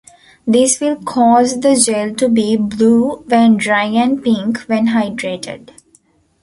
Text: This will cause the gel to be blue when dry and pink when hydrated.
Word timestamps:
This 0.47 0.79
will 0.81 0.95
cause 0.95 1.59
the 1.59 1.75
gel 1.75 2.15
to 2.15 2.27
be 2.27 2.57
blue 2.57 3.17
when 3.27 3.57
dry 3.57 3.83
and 3.83 4.23
pink 4.23 4.61
when 4.61 4.87
hydrated. 4.87 5.73